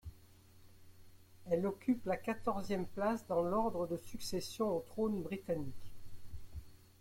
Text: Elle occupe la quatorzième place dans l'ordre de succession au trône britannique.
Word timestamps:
Elle 1.51 1.67
occupe 1.67 2.05
la 2.07 2.17
quatorzième 2.17 2.87
place 2.87 3.23
dans 3.27 3.43
l'ordre 3.43 3.85
de 3.85 3.97
succession 3.97 4.67
au 4.67 4.79
trône 4.79 5.21
britannique. 5.21 5.91